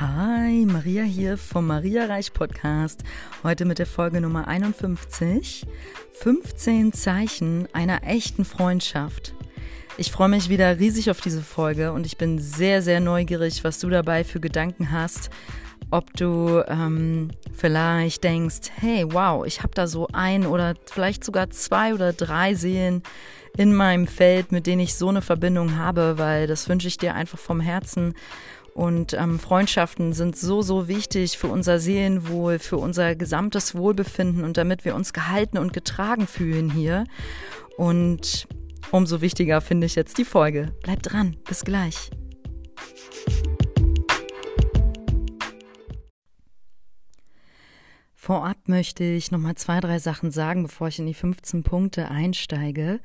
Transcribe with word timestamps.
Hi, 0.00 0.64
Maria 0.66 1.02
hier 1.02 1.36
vom 1.36 1.66
Maria 1.66 2.06
Reich 2.06 2.32
Podcast. 2.32 3.04
Heute 3.42 3.66
mit 3.66 3.78
der 3.78 3.86
Folge 3.86 4.20
Nummer 4.20 4.48
51. 4.48 5.66
15 6.14 6.92
Zeichen 6.92 7.68
einer 7.72 8.02
echten 8.04 8.44
Freundschaft. 8.44 9.34
Ich 9.98 10.10
freue 10.10 10.30
mich 10.30 10.48
wieder 10.48 10.78
riesig 10.78 11.10
auf 11.10 11.20
diese 11.20 11.42
Folge 11.42 11.92
und 11.92 12.06
ich 12.06 12.16
bin 12.16 12.38
sehr, 12.38 12.80
sehr 12.80 13.00
neugierig, 13.00 13.64
was 13.64 13.80
du 13.80 13.90
dabei 13.90 14.24
für 14.24 14.40
Gedanken 14.40 14.90
hast. 14.90 15.30
Ob 15.90 16.12
du 16.14 16.64
ähm, 16.66 17.30
vielleicht 17.52 18.24
denkst, 18.24 18.70
hey, 18.80 19.04
wow, 19.12 19.44
ich 19.44 19.62
habe 19.62 19.74
da 19.74 19.86
so 19.86 20.08
ein 20.12 20.46
oder 20.46 20.74
vielleicht 20.86 21.22
sogar 21.22 21.50
zwei 21.50 21.92
oder 21.92 22.14
drei 22.14 22.54
Seelen 22.54 23.02
in 23.58 23.74
meinem 23.74 24.06
Feld, 24.06 24.52
mit 24.52 24.66
denen 24.66 24.80
ich 24.80 24.94
so 24.94 25.10
eine 25.10 25.20
Verbindung 25.20 25.76
habe, 25.76 26.14
weil 26.16 26.46
das 26.46 26.68
wünsche 26.70 26.88
ich 26.88 26.96
dir 26.96 27.14
einfach 27.14 27.38
vom 27.38 27.60
Herzen. 27.60 28.14
Und 28.74 29.12
ähm, 29.12 29.38
Freundschaften 29.38 30.14
sind 30.14 30.36
so, 30.36 30.62
so 30.62 30.88
wichtig 30.88 31.36
für 31.36 31.48
unser 31.48 31.78
Seelenwohl, 31.78 32.58
für 32.58 32.78
unser 32.78 33.14
gesamtes 33.14 33.74
Wohlbefinden 33.74 34.44
und 34.44 34.56
damit 34.56 34.84
wir 34.84 34.94
uns 34.94 35.12
gehalten 35.12 35.58
und 35.58 35.72
getragen 35.72 36.26
fühlen 36.26 36.70
hier. 36.70 37.04
Und 37.76 38.48
umso 38.90 39.20
wichtiger 39.20 39.60
finde 39.60 39.86
ich 39.86 39.94
jetzt 39.94 40.16
die 40.16 40.24
Folge. 40.24 40.74
Bleib 40.82 41.02
dran, 41.02 41.36
bis 41.46 41.64
gleich. 41.64 42.10
Vorab 48.14 48.68
möchte 48.68 49.02
ich 49.02 49.32
nochmal 49.32 49.56
zwei, 49.56 49.80
drei 49.80 49.98
Sachen 49.98 50.30
sagen, 50.30 50.62
bevor 50.62 50.86
ich 50.88 51.00
in 51.00 51.06
die 51.06 51.14
15 51.14 51.64
Punkte 51.64 52.08
einsteige. 52.08 53.00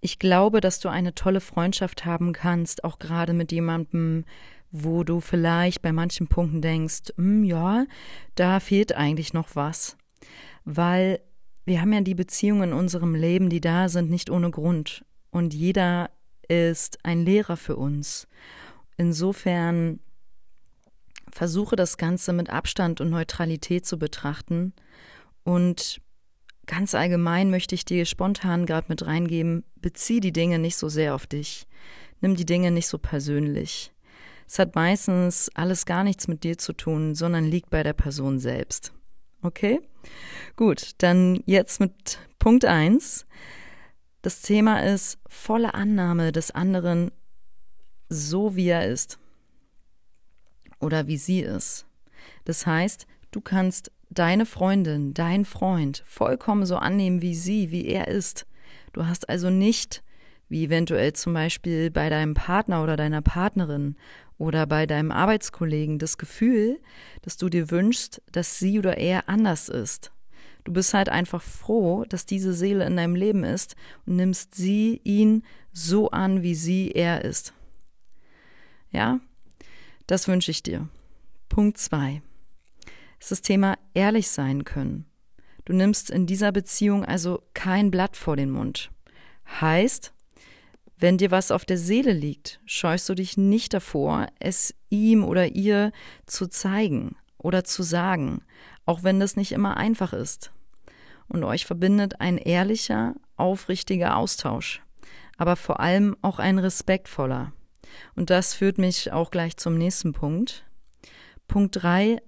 Ich 0.00 0.18
glaube, 0.18 0.60
dass 0.60 0.80
du 0.80 0.88
eine 0.88 1.14
tolle 1.14 1.40
Freundschaft 1.40 2.04
haben 2.04 2.32
kannst, 2.32 2.82
auch 2.82 2.98
gerade 2.98 3.32
mit 3.32 3.52
jemandem, 3.52 4.24
wo 4.70 5.04
du 5.04 5.20
vielleicht 5.20 5.82
bei 5.82 5.92
manchen 5.92 6.28
Punkten 6.28 6.62
denkst, 6.62 7.12
hm, 7.16 7.44
ja, 7.44 7.86
da 8.34 8.60
fehlt 8.60 8.94
eigentlich 8.94 9.32
noch 9.32 9.54
was. 9.54 9.96
Weil 10.64 11.20
wir 11.64 11.80
haben 11.80 11.92
ja 11.92 12.00
die 12.00 12.14
Beziehungen 12.14 12.70
in 12.70 12.78
unserem 12.78 13.14
Leben, 13.14 13.50
die 13.50 13.60
da 13.60 13.88
sind, 13.88 14.10
nicht 14.10 14.30
ohne 14.30 14.50
Grund. 14.50 15.04
Und 15.30 15.52
jeder 15.52 16.10
ist 16.48 17.04
ein 17.04 17.24
Lehrer 17.24 17.56
für 17.56 17.76
uns. 17.76 18.28
Insofern 18.96 20.00
versuche 21.30 21.76
das 21.76 21.98
Ganze 21.98 22.32
mit 22.32 22.50
Abstand 22.50 23.00
und 23.00 23.10
Neutralität 23.10 23.84
zu 23.84 23.98
betrachten. 23.98 24.72
Und 25.44 26.00
ganz 26.66 26.94
allgemein 26.94 27.50
möchte 27.50 27.74
ich 27.74 27.84
dir 27.84 28.06
spontan 28.06 28.64
gerade 28.64 28.86
mit 28.88 29.04
reingeben, 29.04 29.64
bezieh 29.76 30.20
die 30.20 30.32
Dinge 30.32 30.58
nicht 30.58 30.76
so 30.76 30.88
sehr 30.88 31.14
auf 31.14 31.26
dich. 31.26 31.66
Nimm 32.20 32.36
die 32.36 32.46
Dinge 32.46 32.70
nicht 32.70 32.86
so 32.86 32.98
persönlich. 32.98 33.92
Es 34.46 34.58
hat 34.58 34.74
meistens 34.74 35.50
alles 35.54 35.86
gar 35.86 36.04
nichts 36.04 36.28
mit 36.28 36.44
dir 36.44 36.56
zu 36.56 36.72
tun, 36.72 37.14
sondern 37.14 37.44
liegt 37.44 37.70
bei 37.70 37.82
der 37.82 37.92
Person 37.92 38.38
selbst. 38.38 38.92
Okay? 39.42 39.80
Gut, 40.54 40.92
dann 40.98 41.42
jetzt 41.46 41.80
mit 41.80 42.18
Punkt 42.38 42.64
eins. 42.64 43.26
Das 44.22 44.42
Thema 44.42 44.82
ist 44.82 45.18
volle 45.28 45.74
Annahme 45.74 46.32
des 46.32 46.50
anderen 46.50 47.10
so, 48.08 48.56
wie 48.56 48.68
er 48.68 48.86
ist. 48.86 49.18
Oder 50.80 51.06
wie 51.06 51.16
sie 51.16 51.40
ist. 51.40 51.86
Das 52.44 52.66
heißt, 52.66 53.06
du 53.30 53.40
kannst 53.40 53.90
deine 54.10 54.46
Freundin, 54.46 55.14
dein 55.14 55.44
Freund 55.44 56.02
vollkommen 56.06 56.66
so 56.66 56.76
annehmen 56.76 57.22
wie 57.22 57.34
sie, 57.34 57.70
wie 57.70 57.86
er 57.86 58.08
ist. 58.08 58.46
Du 58.92 59.06
hast 59.06 59.28
also 59.28 59.50
nicht, 59.50 60.02
wie 60.48 60.64
eventuell 60.64 61.12
zum 61.12 61.34
Beispiel 61.34 61.90
bei 61.90 62.08
deinem 62.08 62.34
Partner 62.34 62.82
oder 62.82 62.96
deiner 62.96 63.22
Partnerin 63.22 63.96
oder 64.38 64.66
bei 64.66 64.86
deinem 64.86 65.10
Arbeitskollegen 65.10 65.98
das 65.98 66.18
Gefühl, 66.18 66.80
dass 67.22 67.36
du 67.36 67.48
dir 67.48 67.70
wünschst, 67.70 68.22
dass 68.32 68.58
sie 68.58 68.78
oder 68.78 68.98
er 68.98 69.28
anders 69.28 69.68
ist. 69.68 70.12
Du 70.64 70.72
bist 70.72 70.94
halt 70.94 71.08
einfach 71.08 71.42
froh, 71.42 72.04
dass 72.08 72.26
diese 72.26 72.52
Seele 72.52 72.84
in 72.86 72.96
deinem 72.96 73.14
Leben 73.14 73.44
ist 73.44 73.76
und 74.04 74.16
nimmst 74.16 74.54
sie, 74.54 75.00
ihn 75.04 75.44
so 75.72 76.10
an, 76.10 76.42
wie 76.42 76.54
sie, 76.54 76.90
er 76.90 77.24
ist. 77.24 77.54
Ja, 78.90 79.20
das 80.06 80.26
wünsche 80.26 80.50
ich 80.50 80.62
dir. 80.62 80.88
Punkt 81.48 81.78
zwei 81.78 82.22
ist 83.20 83.30
das 83.30 83.42
Thema 83.42 83.78
ehrlich 83.94 84.28
sein 84.28 84.64
können. 84.64 85.06
Du 85.64 85.72
nimmst 85.72 86.10
in 86.10 86.26
dieser 86.26 86.52
Beziehung 86.52 87.04
also 87.04 87.42
kein 87.54 87.90
Blatt 87.90 88.16
vor 88.16 88.36
den 88.36 88.50
Mund. 88.50 88.90
Heißt, 89.60 90.12
wenn 90.98 91.18
dir 91.18 91.30
was 91.30 91.50
auf 91.50 91.64
der 91.64 91.78
Seele 91.78 92.12
liegt, 92.12 92.60
scheust 92.64 93.08
du 93.08 93.14
dich 93.14 93.36
nicht 93.36 93.74
davor, 93.74 94.28
es 94.38 94.74
ihm 94.88 95.24
oder 95.24 95.48
ihr 95.54 95.92
zu 96.26 96.46
zeigen 96.46 97.16
oder 97.38 97.64
zu 97.64 97.82
sagen, 97.82 98.42
auch 98.86 99.02
wenn 99.02 99.20
das 99.20 99.36
nicht 99.36 99.52
immer 99.52 99.76
einfach 99.76 100.12
ist. 100.12 100.52
Und 101.28 101.44
euch 101.44 101.66
verbindet 101.66 102.20
ein 102.20 102.38
ehrlicher, 102.38 103.14
aufrichtiger 103.36 104.16
Austausch, 104.16 104.82
aber 105.36 105.56
vor 105.56 105.80
allem 105.80 106.16
auch 106.22 106.38
ein 106.38 106.58
respektvoller. 106.58 107.52
Und 108.14 108.30
das 108.30 108.54
führt 108.54 108.78
mich 108.78 109.12
auch 109.12 109.30
gleich 109.30 109.56
zum 109.56 109.76
nächsten 109.76 110.12
Punkt. 110.12 110.64
Punkt 111.46 111.82
drei 111.82 112.18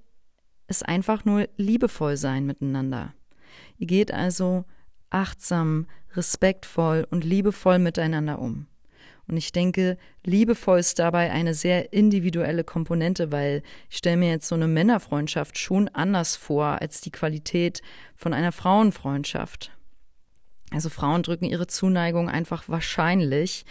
ist 0.67 0.87
einfach 0.87 1.25
nur 1.25 1.49
liebevoll 1.57 2.17
sein 2.17 2.45
miteinander. 2.45 3.15
Ihr 3.79 3.87
geht 3.87 4.13
also 4.13 4.65
achtsam, 5.11 5.87
respektvoll 6.15 7.07
und 7.11 7.25
liebevoll 7.25 7.79
miteinander 7.79 8.39
um. 8.39 8.67
Und 9.29 9.37
ich 9.37 9.53
denke, 9.53 9.99
liebevoll 10.25 10.79
ist 10.79 10.99
dabei 10.99 11.31
eine 11.31 11.53
sehr 11.53 11.93
individuelle 11.93 12.65
Komponente, 12.65 13.31
weil 13.31 13.63
ich 13.91 13.99
stelle 13.99 14.17
mir 14.17 14.31
jetzt 14.31 14.49
so 14.49 14.55
eine 14.55 14.69
Männerfreundschaft 14.69 15.59
schon 15.59 15.89
anders 15.89 16.35
vor 16.35 16.81
als 16.81 17.03
die 17.03 17.11
Qualität 17.11 17.83
von 18.17 18.33
einer 18.33 18.53
Frauenfreundschaft. 18.53 19.71
Also 20.71 20.89
Frauen 20.89 21.23
drücken 21.23 21.45
ihre 21.45 21.67
Zuneigung 21.67 22.31
einfach 22.31 22.69
wahrscheinlich 22.69 23.67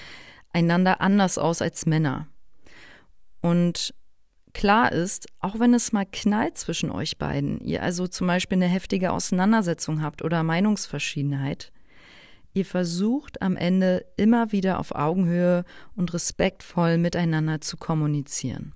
einander 0.54 1.02
anders 1.02 1.40
aus 1.40 1.62
als 1.64 1.88
Männer. 1.88 2.28
Und 3.42 3.96
klar 4.54 4.92
ist, 4.92 5.28
auch 5.40 5.60
wenn 5.60 5.74
es 5.74 5.92
mal 5.92 6.06
knallt 6.06 6.58
zwischen 6.58 6.92
euch 6.92 7.18
beiden, 7.18 7.60
ihr 7.62 7.84
also 7.84 8.08
zum 8.08 8.28
Beispiel 8.28 8.58
eine 8.58 8.68
heftige 8.68 9.12
Auseinandersetzung 9.12 10.02
habt 10.02 10.22
oder 10.22 10.44
Meinungsverschiedenheit, 10.44 11.72
ihr 12.54 12.66
versucht 12.66 13.42
am 13.42 13.56
Ende 13.56 14.06
immer 14.18 14.52
wieder 14.52 14.80
auf 14.80 14.94
Augenhöhe 14.94 15.64
und 15.96 16.14
respektvoll 16.14 16.98
miteinander 16.98 17.62
zu 17.62 17.78
kommunizieren. 17.78 18.74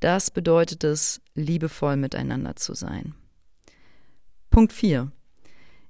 Das 0.00 0.30
bedeutet 0.30 0.82
es, 0.84 1.20
liebevoll 1.34 1.96
miteinander 1.96 2.56
zu 2.56 2.74
sein. 2.74 3.14
Punkt 4.50 4.72
4. 4.72 5.12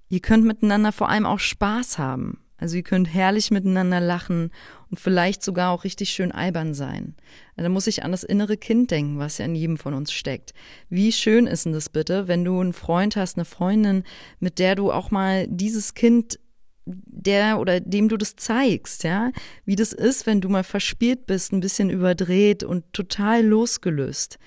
Ihr 0.09 0.21
könnt 0.21 0.45
miteinander 0.45 0.93
vor 0.93 1.09
allem 1.09 1.25
auch 1.25 1.39
Spaß 1.39 1.99
haben. 1.99 2.42
Also 2.63 2.77
ihr 2.77 2.85
könnt 2.85 3.13
herrlich 3.13 3.51
miteinander 3.51 3.99
lachen 3.99 4.53
und 4.89 5.01
vielleicht 5.01 5.43
sogar 5.43 5.73
auch 5.73 5.83
richtig 5.83 6.11
schön 6.11 6.31
albern 6.31 6.75
sein. 6.75 7.17
Also 7.57 7.65
da 7.65 7.69
muss 7.71 7.89
ich 7.89 8.05
an 8.05 8.13
das 8.13 8.23
innere 8.23 8.57
Kind 8.57 8.93
denken, 8.93 9.19
was 9.19 9.39
ja 9.39 9.47
in 9.47 9.57
jedem 9.57 9.79
von 9.79 9.95
uns 9.95 10.13
steckt. 10.13 10.55
Wie 10.89 11.11
schön 11.11 11.49
ist 11.49 11.65
denn 11.65 11.73
das 11.73 11.89
bitte, 11.89 12.29
wenn 12.29 12.45
du 12.45 12.61
einen 12.61 12.73
Freund 12.73 13.17
hast, 13.17 13.37
eine 13.37 13.47
Freundin, 13.47 14.05
mit 14.39 14.61
der 14.61 14.77
du 14.77 14.93
auch 14.93 15.11
mal 15.11 15.49
dieses 15.49 15.95
Kind 15.95 16.39
der 16.87 17.59
oder 17.59 17.81
dem 17.81 18.09
du 18.09 18.17
das 18.17 18.37
zeigst, 18.37 19.03
ja, 19.03 19.33
wie 19.65 19.75
das 19.75 19.93
ist, 19.93 20.27
wenn 20.27 20.41
du 20.41 20.49
mal 20.49 20.63
verspielt 20.63 21.27
bist, 21.27 21.53
ein 21.53 21.61
bisschen 21.61 21.91
überdreht 21.91 22.63
und 22.63 22.93
total 22.93 23.45
losgelöst. 23.45 24.39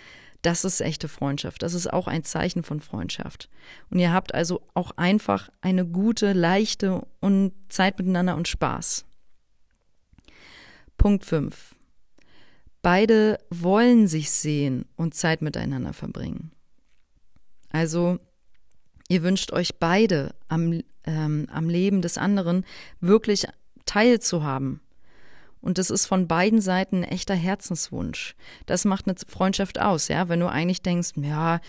Das 0.45 0.63
ist 0.63 0.79
echte 0.79 1.07
Freundschaft. 1.07 1.63
Das 1.63 1.73
ist 1.73 1.91
auch 1.91 2.07
ein 2.07 2.23
Zeichen 2.23 2.61
von 2.61 2.79
Freundschaft. 2.79 3.49
Und 3.89 3.97
ihr 3.97 4.13
habt 4.13 4.35
also 4.35 4.61
auch 4.75 4.91
einfach 4.91 5.49
eine 5.61 5.87
gute, 5.87 6.33
leichte 6.33 7.07
und 7.19 7.51
Zeit 7.67 7.97
miteinander 7.97 8.35
und 8.35 8.47
Spaß. 8.47 9.05
Punkt 10.99 11.25
5. 11.25 11.73
Beide 12.83 13.39
wollen 13.49 14.07
sich 14.07 14.29
sehen 14.29 14.85
und 14.95 15.15
Zeit 15.15 15.41
miteinander 15.41 15.93
verbringen. 15.93 16.51
Also, 17.71 18.19
ihr 19.09 19.23
wünscht 19.23 19.51
euch 19.51 19.79
beide 19.79 20.35
am, 20.47 20.83
ähm, 21.05 21.47
am 21.51 21.69
Leben 21.69 22.03
des 22.03 22.19
anderen 22.19 22.65
wirklich 23.01 23.47
teilzuhaben 23.85 24.79
und 25.65 25.79
das 25.79 25.89
ist 25.89 26.05
von 26.05 26.27
beiden 26.27 26.61
Seiten 26.61 26.97
ein 26.97 27.03
echter 27.03 27.33
Herzenswunsch. 27.33 28.35
Das 28.67 28.85
macht 28.85 29.07
eine 29.07 29.15
Freundschaft 29.27 29.81
aus, 29.81 30.09
ja. 30.09 30.29
Wenn 30.29 30.39
du 30.39 30.47
eigentlich 30.47 30.83
denkst, 30.83 31.13
ja, 31.15 31.59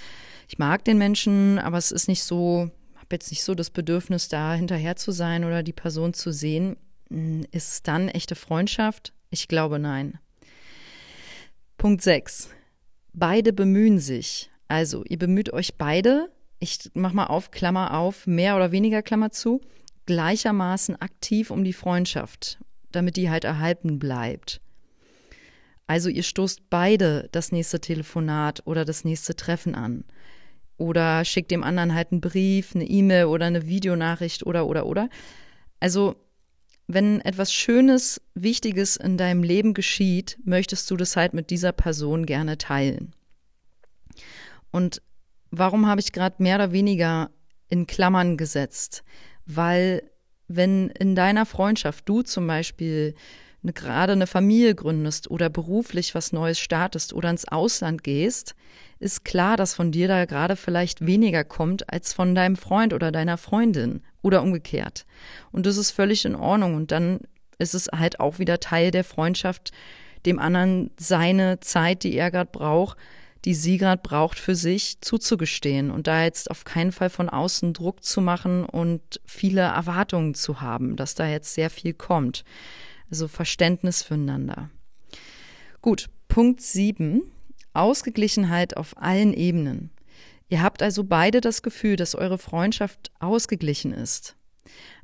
ich 0.48 0.58
mag 0.58 0.84
den 0.84 0.98
Menschen, 0.98 1.58
aber 1.58 1.78
es 1.78 1.93
ist 1.93 2.06
nicht 2.06 2.22
so, 2.22 2.70
habe 2.96 3.06
jetzt 3.12 3.31
nicht 3.31 3.43
so 3.43 3.54
das 3.54 3.70
Bedürfnis, 3.70 4.28
da 4.28 4.52
hinterher 4.52 4.96
zu 4.96 5.12
sein 5.12 5.44
oder 5.44 5.62
die 5.62 5.72
Person 5.72 6.12
zu 6.12 6.31
sehen, 6.31 6.76
hm, 7.08 7.46
ist 7.52 7.72
es 7.72 7.82
dann 7.82 8.10
echte 8.10 8.34
Freundschaft? 8.34 9.14
Ich 9.31 9.48
glaube 9.48 9.78
nein. 9.78 10.19
Punkt 11.78 12.02
6. 12.02 12.50
Beide 13.14 13.54
bemühen 13.54 13.98
sich. 13.98 14.50
Also, 14.69 15.04
ihr 15.08 15.19
bemüht 15.19 15.54
euch 15.54 15.78
beide, 15.78 16.28
ich 16.58 16.90
mach 16.93 17.14
mal 17.14 17.28
auf, 17.28 17.50
Klammer 17.50 17.96
auf, 17.96 18.26
mehr 18.26 18.56
oder 18.56 18.72
weniger 18.72 19.00
Klammer 19.00 19.31
zu, 19.31 19.62
gleichermaßen 20.04 21.00
aktiv 21.00 21.50
um 21.50 21.64
die 21.64 21.72
Freundschaft 21.72 22.58
damit 22.93 23.17
die 23.17 23.31
halt 23.31 23.44
erhalten 23.44 23.99
bleibt. 23.99 24.61
Also 25.87 26.09
ihr 26.09 26.23
stoßt 26.23 26.69
beide 26.69 27.29
das 27.33 27.53
nächste 27.53 27.81
Telefonat 27.81 28.62
oder 28.65 28.85
das 28.85 29.05
nächste 29.05 29.37
Treffen 29.37 29.75
an. 29.75 30.05
Oder 30.79 31.25
schickt 31.25 31.50
dem 31.50 31.62
anderen 31.65 31.94
halt 31.94 32.12
einen 32.12 32.21
Brief, 32.21 32.75
eine 32.75 32.85
E-Mail 32.85 33.27
oder 33.27 33.47
eine 33.47 33.67
Videonachricht 33.67 34.44
oder 34.44 34.67
oder 34.67 34.87
oder. 34.87 35.09
Also 35.81 36.17
wenn 36.88 37.21
etwas 37.21 37.53
Schönes, 37.53 38.21
Wichtiges 38.35 38.97
in 38.97 39.17
deinem 39.17 39.43
Leben 39.43 39.75
geschieht, 39.75 40.39
möchtest 40.44 40.91
du 40.91 40.97
das 40.97 41.17
halt 41.17 41.35
mit 41.35 41.50
dieser 41.50 41.73
Person 41.73 42.27
gerne 42.27 42.59
teilen. 42.59 43.12
Und 44.71 45.03
warum 45.50 45.87
habe 45.87 46.00
ich 46.00 46.12
gerade 46.12 46.43
mehr 46.43 46.56
oder 46.56 46.73
weniger 46.73 47.31
in 47.69 47.87
Klammern 47.87 48.37
gesetzt? 48.37 49.03
Weil 49.47 50.03
wenn 50.48 50.90
in 50.90 51.14
deiner 51.14 51.46
Freundschaft 51.46 52.08
du 52.08 52.22
zum 52.22 52.46
Beispiel 52.46 53.14
eine, 53.62 53.72
gerade 53.72 54.12
eine 54.12 54.26
Familie 54.26 54.75
gründest 54.75 55.31
oder 55.31 55.48
beruflich 55.48 56.14
was 56.14 56.32
Neues 56.32 56.58
startest 56.58 57.12
oder 57.12 57.31
ins 57.31 57.48
Ausland 57.48 58.04
gehst, 58.04 58.54
ist 58.98 59.25
klar, 59.25 59.56
dass 59.56 59.75
von 59.75 59.93
dir 59.93 60.08
da 60.08 60.25
gerade 60.25 60.56
vielleicht 60.56 61.04
weniger 61.04 61.44
kommt 61.44 61.93
als 61.93 62.12
von 62.12 62.34
deinem 62.34 62.56
Freund 62.56 62.94
oder 62.94 63.12
deiner 63.12 63.37
Freundin 63.37 64.02
oder 64.22 64.43
umgekehrt. 64.43 65.04
Und 65.52 65.66
das 65.66 65.76
ist 65.76 65.90
völlig 65.90 66.25
in 66.25 66.34
Ordnung. 66.34 66.75
Und 66.75 66.93
dann 66.93 67.20
ist 67.58 67.75
es 67.75 67.88
halt 67.88 68.20
auch 68.20 68.38
wieder 68.38 68.60
Teil 68.60 68.90
der 68.90 69.04
Freundschaft, 69.04 69.72
dem 70.25 70.38
anderen 70.38 70.90
seine 70.98 71.60
Zeit, 71.60 72.04
die 72.04 72.16
er 72.16 72.31
gerade 72.31 72.50
braucht, 72.50 72.96
die 73.46 73.54
sie 73.54 73.78
braucht, 74.02 74.40
für 74.40 74.56
sich 74.56 75.00
zuzugestehen 75.00 75.93
und 75.93 76.08
da 76.08 76.25
jetzt 76.25 76.50
auf 76.50 76.64
keinen 76.64 76.90
Fall 76.90 77.10
von 77.10 77.28
außen 77.28 77.72
Druck 77.72 78.02
zu 78.02 78.20
machen 78.20 78.64
und 78.64 79.20
viele 79.25 79.60
Erwartungen 79.60 80.34
zu 80.34 80.60
haben, 80.60 80.96
dass 80.96 81.14
da 81.14 81.28
jetzt 81.28 81.54
sehr 81.54 81.70
viel 81.70 81.94
kommt. 81.94 82.44
Also 83.08 83.28
Verständnis 83.28 84.02
füreinander. 84.02 84.69
Gut, 85.81 86.08
Punkt 86.26 86.60
7. 86.60 87.22
Ausgeglichenheit 87.72 88.76
auf 88.76 89.00
allen 89.00 89.32
Ebenen. 89.32 89.90
Ihr 90.48 90.60
habt 90.60 90.82
also 90.82 91.04
beide 91.04 91.40
das 91.40 91.62
Gefühl, 91.62 91.94
dass 91.94 92.16
eure 92.16 92.38
Freundschaft 92.38 93.12
ausgeglichen 93.20 93.93
ist. 93.93 94.34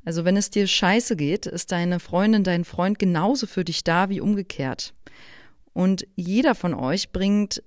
Also 0.03 0.25
wenn 0.25 0.35
es 0.35 0.49
dir 0.49 0.67
scheiße 0.67 1.15
geht, 1.15 1.45
ist 1.45 1.71
deine 1.71 2.01
Freundin, 2.01 2.43
dein 2.43 2.65
Freund 2.65 2.99
genauso 2.99 3.47
für 3.47 3.63
dich 3.63 3.85
da 3.85 4.09
wie 4.09 4.19
umgekehrt. 4.19 4.93
Und 5.71 6.05
jeder 6.15 6.55
von 6.55 6.73
euch 6.73 7.11
bringt 7.13 7.63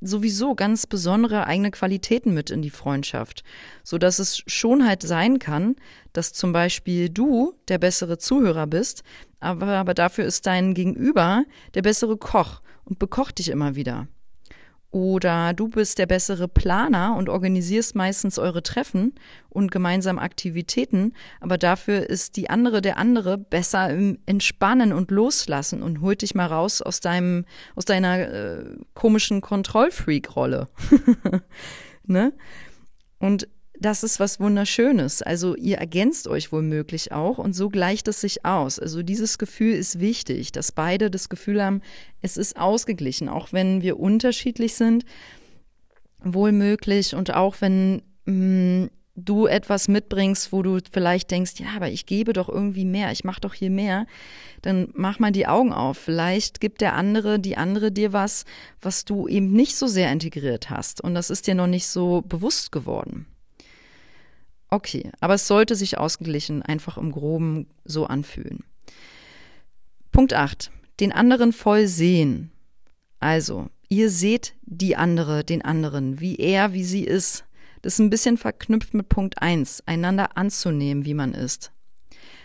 sowieso 0.00 0.54
ganz 0.54 0.86
besondere 0.86 1.46
eigene 1.46 1.70
Qualitäten 1.70 2.34
mit 2.34 2.50
in 2.50 2.62
die 2.62 2.70
Freundschaft, 2.70 3.42
so 3.82 3.98
dass 3.98 4.18
es 4.18 4.42
schon 4.46 4.86
halt 4.86 5.02
sein 5.02 5.38
kann, 5.38 5.76
dass 6.12 6.32
zum 6.32 6.52
Beispiel 6.52 7.08
du 7.08 7.54
der 7.68 7.78
bessere 7.78 8.18
Zuhörer 8.18 8.66
bist, 8.66 9.02
aber, 9.40 9.66
aber 9.68 9.94
dafür 9.94 10.24
ist 10.24 10.46
dein 10.46 10.74
Gegenüber 10.74 11.44
der 11.74 11.82
bessere 11.82 12.16
Koch 12.16 12.60
und 12.84 12.98
bekocht 12.98 13.38
dich 13.38 13.48
immer 13.48 13.74
wieder. 13.74 14.08
Oder 14.90 15.52
du 15.52 15.68
bist 15.68 15.98
der 15.98 16.06
bessere 16.06 16.48
Planer 16.48 17.14
und 17.16 17.28
organisierst 17.28 17.94
meistens 17.94 18.38
eure 18.38 18.62
Treffen 18.62 19.14
und 19.50 19.70
gemeinsame 19.70 20.20
Aktivitäten, 20.20 21.12
aber 21.40 21.58
dafür 21.58 22.08
ist 22.08 22.36
die 22.36 22.48
andere 22.48 22.80
der 22.80 22.96
andere 22.96 23.36
besser 23.36 23.90
im 23.90 24.18
Entspannen 24.24 24.94
und 24.94 25.10
Loslassen 25.10 25.82
und 25.82 26.00
holt 26.00 26.22
dich 26.22 26.34
mal 26.34 26.46
raus 26.46 26.80
aus 26.80 27.00
deinem, 27.00 27.44
aus 27.76 27.84
deiner 27.84 28.18
äh, 28.18 28.64
komischen 28.94 29.42
Kontrollfreak-Rolle. 29.42 30.68
ne? 32.04 32.32
Und 33.18 33.46
das 33.80 34.02
ist 34.02 34.18
was 34.18 34.40
Wunderschönes. 34.40 35.22
Also 35.22 35.54
ihr 35.54 35.78
ergänzt 35.78 36.28
euch 36.28 36.52
womöglich 36.52 37.12
auch 37.12 37.38
und 37.38 37.54
so 37.54 37.68
gleicht 37.68 38.08
es 38.08 38.20
sich 38.20 38.44
aus. 38.44 38.78
Also 38.78 39.02
dieses 39.02 39.38
Gefühl 39.38 39.74
ist 39.74 40.00
wichtig, 40.00 40.52
dass 40.52 40.72
beide 40.72 41.10
das 41.10 41.28
Gefühl 41.28 41.62
haben, 41.62 41.82
es 42.20 42.36
ist 42.36 42.56
ausgeglichen, 42.58 43.28
auch 43.28 43.52
wenn 43.52 43.82
wir 43.82 43.98
unterschiedlich 44.00 44.74
sind, 44.74 45.04
wohlmöglich 46.22 47.14
und 47.14 47.32
auch 47.34 47.60
wenn 47.60 48.02
mh, 48.24 48.84
mm, 48.84 48.90
du 49.14 49.46
etwas 49.46 49.88
mitbringst, 49.88 50.52
wo 50.52 50.62
du 50.62 50.78
vielleicht 50.92 51.32
denkst, 51.32 51.54
ja, 51.58 51.66
aber 51.74 51.88
ich 51.88 52.06
gebe 52.06 52.32
doch 52.32 52.48
irgendwie 52.48 52.84
mehr, 52.84 53.10
ich 53.10 53.24
mache 53.24 53.40
doch 53.40 53.52
hier 53.54 53.70
mehr, 53.70 54.06
dann 54.62 54.90
mach 54.94 55.18
mal 55.18 55.32
die 55.32 55.48
Augen 55.48 55.72
auf. 55.72 55.98
Vielleicht 55.98 56.60
gibt 56.60 56.80
der 56.80 56.94
andere, 56.94 57.40
die 57.40 57.56
andere 57.56 57.90
dir 57.90 58.12
was, 58.12 58.44
was 58.80 59.04
du 59.04 59.26
eben 59.26 59.52
nicht 59.52 59.76
so 59.76 59.88
sehr 59.88 60.12
integriert 60.12 60.70
hast 60.70 61.00
und 61.00 61.14
das 61.14 61.30
ist 61.30 61.48
dir 61.48 61.56
noch 61.56 61.66
nicht 61.66 61.88
so 61.88 62.22
bewusst 62.22 62.70
geworden. 62.70 63.26
Okay, 64.70 65.10
aber 65.20 65.34
es 65.34 65.46
sollte 65.46 65.74
sich 65.74 65.96
ausgeglichen 65.98 66.62
einfach 66.62 66.98
im 66.98 67.10
groben 67.10 67.68
so 67.84 68.06
anfühlen. 68.06 68.64
Punkt 70.12 70.34
8. 70.34 70.70
Den 71.00 71.12
anderen 71.12 71.52
voll 71.52 71.86
sehen. 71.86 72.50
Also, 73.20 73.68
ihr 73.88 74.10
seht 74.10 74.54
die 74.62 74.96
andere, 74.96 75.44
den 75.44 75.62
anderen, 75.62 76.20
wie 76.20 76.36
er, 76.36 76.72
wie 76.72 76.84
sie 76.84 77.04
ist. 77.04 77.44
Das 77.82 77.94
ist 77.94 77.98
ein 78.00 78.10
bisschen 78.10 78.36
verknüpft 78.36 78.94
mit 78.94 79.08
Punkt 79.08 79.40
1, 79.40 79.84
einander 79.86 80.36
anzunehmen, 80.36 81.04
wie 81.04 81.14
man 81.14 81.32
ist. 81.32 81.72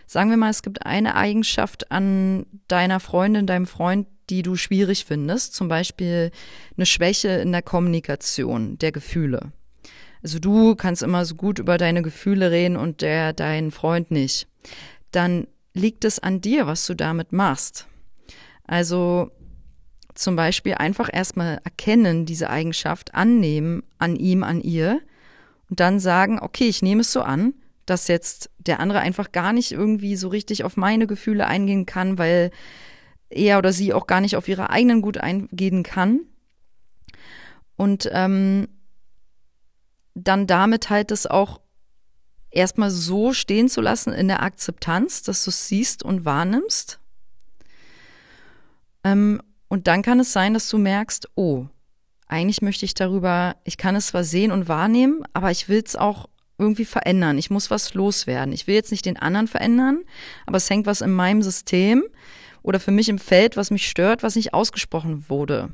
Sagen 0.05 0.29
wir 0.29 0.37
mal, 0.37 0.49
es 0.49 0.61
gibt 0.61 0.85
eine 0.85 1.15
Eigenschaft 1.15 1.91
an 1.91 2.45
deiner 2.67 2.99
Freundin, 2.99 3.47
deinem 3.47 3.65
Freund, 3.65 4.07
die 4.29 4.43
du 4.43 4.55
schwierig 4.55 5.05
findest, 5.05 5.53
zum 5.55 5.67
Beispiel 5.67 6.31
eine 6.77 6.85
Schwäche 6.85 7.29
in 7.29 7.51
der 7.51 7.61
Kommunikation 7.61 8.77
der 8.77 8.91
Gefühle. 8.91 9.51
Also 10.23 10.39
du 10.39 10.75
kannst 10.75 11.03
immer 11.03 11.25
so 11.25 11.35
gut 11.35 11.59
über 11.59 11.77
deine 11.77 12.01
Gefühle 12.01 12.49
reden 12.49 12.77
und 12.77 13.01
der 13.01 13.33
dein 13.33 13.71
Freund 13.71 14.09
nicht. 14.09 14.47
Dann 15.11 15.47
liegt 15.73 16.05
es 16.05 16.19
an 16.19 16.39
dir, 16.41 16.65
was 16.65 16.85
du 16.87 16.95
damit 16.95 17.33
machst. 17.33 17.87
Also 18.65 19.31
zum 20.15 20.35
Beispiel 20.35 20.75
einfach 20.75 21.09
erstmal 21.11 21.59
erkennen, 21.63 22.25
diese 22.25 22.49
Eigenschaft 22.49 23.13
annehmen, 23.13 23.83
an 23.97 24.15
ihm, 24.15 24.43
an 24.43 24.61
ihr 24.61 25.01
und 25.69 25.79
dann 25.79 25.99
sagen, 25.99 26.39
okay, 26.39 26.65
ich 26.65 26.81
nehme 26.81 27.01
es 27.01 27.11
so 27.11 27.21
an, 27.21 27.53
dass 27.85 28.07
jetzt 28.07 28.49
der 28.59 28.79
andere 28.79 28.99
einfach 28.99 29.31
gar 29.31 29.51
nicht 29.51 29.71
irgendwie 29.71 30.15
so 30.15 30.29
richtig 30.29 30.63
auf 30.63 30.77
meine 30.77 31.07
Gefühle 31.07 31.47
eingehen 31.47 31.85
kann, 31.85 32.17
weil 32.17 32.51
er 33.29 33.57
oder 33.57 33.73
sie 33.73 33.93
auch 33.93 34.07
gar 34.07 34.21
nicht 34.21 34.37
auf 34.37 34.47
ihre 34.47 34.69
eigenen 34.69 35.01
gut 35.01 35.17
eingehen 35.17 35.83
kann. 35.83 36.21
Und 37.75 38.09
ähm, 38.13 38.67
dann 40.15 40.47
damit 40.47 40.89
halt 40.89 41.11
das 41.11 41.25
auch 41.25 41.61
erstmal 42.51 42.91
so 42.91 43.33
stehen 43.33 43.67
zu 43.67 43.81
lassen 43.81 44.13
in 44.13 44.27
der 44.27 44.43
Akzeptanz, 44.43 45.23
dass 45.23 45.43
du 45.43 45.49
es 45.49 45.67
siehst 45.67 46.03
und 46.03 46.25
wahrnimmst. 46.25 46.99
Ähm, 49.03 49.41
und 49.67 49.87
dann 49.87 50.01
kann 50.03 50.19
es 50.19 50.33
sein, 50.33 50.53
dass 50.53 50.69
du 50.69 50.77
merkst, 50.77 51.29
oh, 51.35 51.65
eigentlich 52.27 52.61
möchte 52.61 52.85
ich 52.85 52.93
darüber, 52.93 53.55
ich 53.63 53.77
kann 53.77 53.95
es 53.95 54.07
zwar 54.07 54.23
sehen 54.23 54.51
und 54.51 54.67
wahrnehmen, 54.67 55.23
aber 55.33 55.51
ich 55.51 55.67
will 55.67 55.81
es 55.85 55.95
auch 55.95 56.29
irgendwie 56.57 56.85
verändern. 56.85 57.37
Ich 57.37 57.49
muss 57.49 57.71
was 57.71 57.93
loswerden. 57.93 58.53
Ich 58.53 58.67
will 58.67 58.75
jetzt 58.75 58.91
nicht 58.91 59.05
den 59.05 59.17
anderen 59.17 59.47
verändern, 59.47 60.03
aber 60.45 60.57
es 60.57 60.69
hängt 60.69 60.85
was 60.85 61.01
in 61.01 61.11
meinem 61.11 61.41
System 61.41 62.03
oder 62.61 62.79
für 62.79 62.91
mich 62.91 63.09
im 63.09 63.19
Feld, 63.19 63.57
was 63.57 63.71
mich 63.71 63.89
stört, 63.89 64.23
was 64.23 64.35
nicht 64.35 64.53
ausgesprochen 64.53 65.25
wurde. 65.29 65.71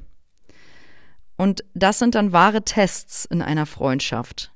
Und 1.40 1.64
das 1.74 2.00
sind 2.00 2.16
dann 2.16 2.34
wahre 2.34 2.64
Tests 2.64 3.24
in 3.24 3.42
einer 3.42 3.66
Freundschaft. 3.66 4.52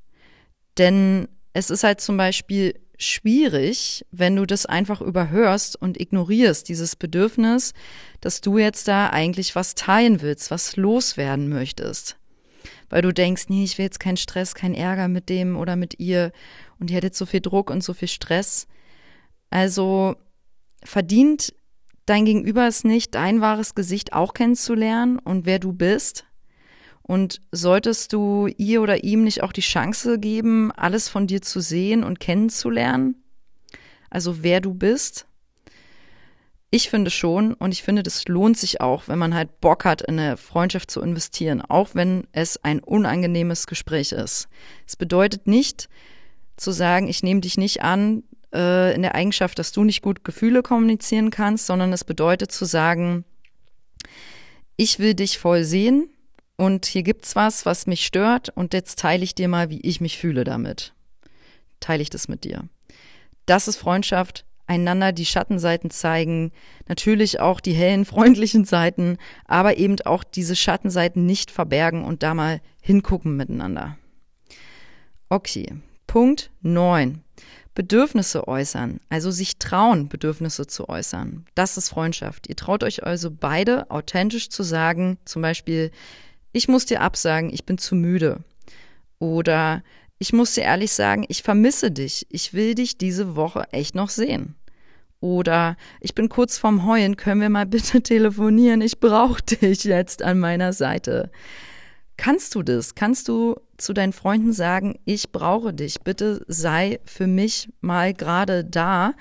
Denn 0.77 1.29
es 1.53 1.69
ist 1.69 1.85
halt 1.85 2.01
zum 2.01 2.17
Beispiel 2.17 2.77
schwierig, 2.97 4.05
wenn 4.11 4.35
du 4.35 4.45
das 4.45 4.65
einfach 4.65 4.99
überhörst 4.99 5.81
und 5.81 5.97
ignorierst, 5.97 6.67
dieses 6.67 6.97
Bedürfnis, 6.97 7.71
dass 8.19 8.41
du 8.41 8.57
jetzt 8.57 8.89
da 8.89 9.11
eigentlich 9.11 9.55
was 9.55 9.75
teilen 9.75 10.21
willst, 10.21 10.51
was 10.51 10.75
loswerden 10.75 11.47
möchtest. 11.47 12.17
Weil 12.89 13.01
du 13.01 13.13
denkst, 13.13 13.45
nee, 13.47 13.63
ich 13.63 13.77
will 13.77 13.85
jetzt 13.85 14.01
keinen 14.01 14.17
Stress, 14.17 14.53
keinen 14.53 14.75
Ärger 14.75 15.07
mit 15.07 15.29
dem 15.29 15.55
oder 15.55 15.77
mit 15.77 16.01
ihr 16.01 16.33
und 16.81 16.91
ihr 16.91 16.97
hättet 16.97 17.15
so 17.15 17.25
viel 17.25 17.39
Druck 17.39 17.69
und 17.69 17.81
so 17.81 17.93
viel 17.93 18.09
Stress. 18.09 18.67
Also 19.49 20.17
verdient 20.83 21.53
dein 22.07 22.25
Gegenüber 22.25 22.67
es 22.67 22.83
nicht, 22.83 23.15
dein 23.15 23.39
wahres 23.39 23.73
Gesicht 23.73 24.11
auch 24.11 24.33
kennenzulernen 24.33 25.17
und 25.17 25.45
wer 25.45 25.59
du 25.59 25.71
bist, 25.71 26.25
und 27.03 27.41
solltest 27.51 28.13
du 28.13 28.47
ihr 28.57 28.81
oder 28.81 29.03
ihm 29.03 29.23
nicht 29.23 29.43
auch 29.43 29.51
die 29.51 29.61
Chance 29.61 30.19
geben, 30.19 30.71
alles 30.71 31.09
von 31.09 31.27
dir 31.27 31.41
zu 31.41 31.59
sehen 31.59 32.03
und 32.03 32.19
kennenzulernen? 32.19 33.23
Also 34.09 34.41
wer 34.41 34.61
du 34.61 34.73
bist? 34.73 35.27
Ich 36.71 36.89
finde 36.89 37.11
schon 37.11 37.53
und 37.53 37.71
ich 37.71 37.83
finde, 37.83 38.01
das 38.01 38.27
lohnt 38.27 38.57
sich 38.57 38.81
auch, 38.81 39.07
wenn 39.07 39.19
man 39.19 39.35
halt 39.35 39.61
Bock 39.61 39.85
hat, 39.85 40.01
in 40.01 40.17
eine 40.17 40.37
Freundschaft 40.37 40.89
zu 40.89 41.01
investieren, 41.01 41.61
auch 41.61 41.93
wenn 41.93 42.25
es 42.31 42.63
ein 42.63 42.79
unangenehmes 42.79 43.67
Gespräch 43.67 44.11
ist. 44.11 44.47
Es 44.87 44.95
bedeutet 44.95 45.45
nicht 45.45 45.87
zu 46.57 46.71
sagen, 46.71 47.07
ich 47.07 47.21
nehme 47.21 47.41
dich 47.41 47.57
nicht 47.57 47.83
an 47.83 48.23
äh, 48.53 48.95
in 48.95 49.01
der 49.01 49.13
Eigenschaft, 49.13 49.59
dass 49.59 49.71
du 49.71 49.83
nicht 49.83 50.01
gut 50.01 50.23
Gefühle 50.23 50.63
kommunizieren 50.63 51.29
kannst, 51.29 51.65
sondern 51.67 51.93
es 51.93 52.03
bedeutet 52.03 52.51
zu 52.51 52.65
sagen, 52.65 53.25
ich 54.77 54.99
will 54.99 55.13
dich 55.13 55.37
voll 55.37 55.65
sehen, 55.65 56.09
und 56.57 56.85
hier 56.85 57.03
gibt's 57.03 57.35
was, 57.35 57.65
was 57.65 57.87
mich 57.87 58.05
stört 58.05 58.49
und 58.49 58.73
jetzt 58.73 58.99
teile 58.99 59.23
ich 59.23 59.35
dir 59.35 59.47
mal, 59.47 59.69
wie 59.69 59.81
ich 59.81 60.01
mich 60.01 60.17
fühle 60.17 60.43
damit. 60.43 60.93
Teile 61.79 62.01
ich 62.01 62.09
das 62.09 62.27
mit 62.27 62.43
dir. 62.43 62.67
Das 63.45 63.67
ist 63.67 63.77
Freundschaft, 63.77 64.45
einander 64.67 65.11
die 65.11 65.25
Schattenseiten 65.25 65.89
zeigen, 65.89 66.51
natürlich 66.87 67.39
auch 67.39 67.59
die 67.59 67.73
hellen, 67.73 68.05
freundlichen 68.05 68.65
Seiten, 68.65 69.17
aber 69.45 69.77
eben 69.77 69.99
auch 70.01 70.23
diese 70.23 70.55
Schattenseiten 70.55 71.25
nicht 71.25 71.51
verbergen 71.51 72.03
und 72.03 72.23
da 72.23 72.33
mal 72.33 72.61
hingucken 72.81 73.35
miteinander. 73.35 73.97
Okay, 75.29 75.73
Punkt 76.07 76.51
9. 76.61 77.23
Bedürfnisse 77.75 78.47
äußern, 78.47 78.99
also 79.09 79.31
sich 79.31 79.57
trauen, 79.57 80.07
Bedürfnisse 80.07 80.67
zu 80.67 80.89
äußern. 80.89 81.45
Das 81.55 81.75
ist 81.75 81.89
Freundschaft. 81.89 82.47
Ihr 82.47 82.55
traut 82.55 82.83
euch 82.83 83.03
also 83.03 83.31
beide 83.31 83.89
authentisch 83.89 84.49
zu 84.49 84.61
sagen, 84.61 85.17
zum 85.25 85.41
Beispiel, 85.41 85.89
ich 86.53 86.67
muss 86.67 86.85
dir 86.85 87.01
absagen, 87.01 87.51
ich 87.51 87.65
bin 87.65 87.77
zu 87.77 87.95
müde. 87.95 88.43
Oder 89.19 89.83
ich 90.19 90.31
muss 90.31 90.53
dir 90.53 90.63
ehrlich 90.63 90.93
sagen, 90.93 91.25
ich 91.27 91.43
vermisse 91.43 91.91
dich. 91.91 92.25
Ich 92.29 92.53
will 92.53 92.75
dich 92.75 92.97
diese 92.97 93.35
Woche 93.35 93.67
echt 93.71 93.95
noch 93.95 94.09
sehen. 94.09 94.55
Oder 95.19 95.77
ich 95.99 96.15
bin 96.15 96.29
kurz 96.29 96.57
vorm 96.57 96.85
Heulen, 96.85 97.17
können 97.17 97.41
wir 97.41 97.49
mal 97.49 97.65
bitte 97.75 98.01
telefonieren? 98.01 98.81
Ich 98.81 98.99
brauche 98.99 99.41
dich 99.41 99.83
jetzt 99.83 100.21
an 100.21 100.39
meiner 100.39 100.73
Seite. 100.73 101.31
Kannst 102.17 102.55
du 102.55 102.61
das? 102.61 102.93
Kannst 102.93 103.27
du 103.27 103.55
zu 103.77 103.93
deinen 103.93 104.13
Freunden 104.13 104.53
sagen, 104.53 104.99
ich 105.05 105.31
brauche 105.31 105.73
dich, 105.73 106.01
bitte 106.01 106.45
sei 106.47 106.99
für 107.05 107.27
mich 107.27 107.69
mal 107.81 108.13
gerade 108.13 108.63
da 108.63 109.13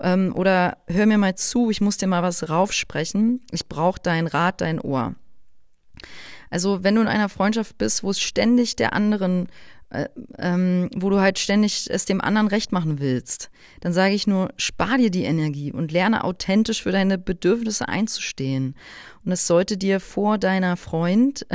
ähm, 0.00 0.32
oder 0.34 0.78
hör 0.86 1.06
mir 1.06 1.18
mal 1.18 1.34
zu, 1.34 1.70
ich 1.70 1.80
muss 1.80 1.98
dir 1.98 2.06
mal 2.06 2.22
was 2.22 2.48
raufsprechen, 2.48 3.44
ich 3.50 3.68
brauche 3.68 4.00
dein 4.02 4.26
Rat, 4.26 4.60
dein 4.60 4.80
Ohr. 4.80 5.14
Also 6.50 6.82
wenn 6.84 6.94
du 6.94 7.00
in 7.00 7.08
einer 7.08 7.28
Freundschaft 7.28 7.78
bist, 7.78 8.02
wo 8.02 8.10
es 8.10 8.20
ständig 8.20 8.76
der 8.76 8.92
anderen 8.92 9.48
äh, 9.88 10.08
ähm, 10.38 10.90
wo 10.96 11.10
du 11.10 11.20
halt 11.20 11.38
ständig 11.38 11.86
es 11.88 12.06
dem 12.06 12.20
anderen 12.20 12.48
recht 12.48 12.72
machen 12.72 12.98
willst, 12.98 13.50
dann 13.80 13.92
sage 13.92 14.14
ich 14.14 14.26
nur, 14.26 14.52
spar 14.56 14.98
dir 14.98 15.10
die 15.10 15.22
Energie 15.22 15.72
und 15.72 15.92
lerne 15.92 16.24
authentisch 16.24 16.82
für 16.82 16.90
deine 16.90 17.18
Bedürfnisse 17.18 17.88
einzustehen. 17.88 18.74
Und 19.24 19.30
es 19.30 19.46
sollte 19.46 19.76
dir 19.76 20.00
vor 20.00 20.38
deiner 20.38 20.76
Freund, 20.76 21.46